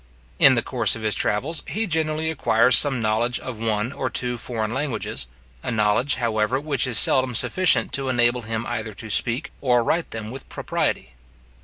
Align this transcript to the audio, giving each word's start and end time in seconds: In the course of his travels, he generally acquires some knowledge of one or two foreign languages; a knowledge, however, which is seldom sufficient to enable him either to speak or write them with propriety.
In 0.39 0.55
the 0.55 0.63
course 0.63 0.95
of 0.95 1.03
his 1.03 1.13
travels, 1.13 1.61
he 1.67 1.85
generally 1.85 2.31
acquires 2.31 2.75
some 2.75 3.03
knowledge 3.03 3.37
of 3.39 3.59
one 3.59 3.93
or 3.93 4.09
two 4.09 4.39
foreign 4.39 4.73
languages; 4.73 5.27
a 5.61 5.69
knowledge, 5.69 6.15
however, 6.15 6.59
which 6.59 6.87
is 6.87 6.97
seldom 6.97 7.35
sufficient 7.35 7.91
to 7.93 8.09
enable 8.09 8.41
him 8.41 8.65
either 8.65 8.95
to 8.95 9.11
speak 9.11 9.51
or 9.61 9.83
write 9.83 10.09
them 10.09 10.31
with 10.31 10.49
propriety. 10.49 11.13